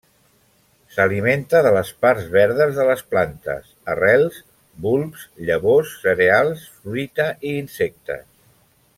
S'alimenta 0.93 1.59
de 1.67 1.73
les 1.75 1.89
parts 2.05 2.23
verdes 2.35 2.73
de 2.79 2.87
les 2.89 3.03
plantes, 3.11 3.67
arrels, 3.95 4.39
bulbs, 4.87 5.27
llavors, 5.51 5.93
cereals, 6.07 6.65
fruita 6.79 7.29
i 7.51 7.57
insectes. 7.59 8.25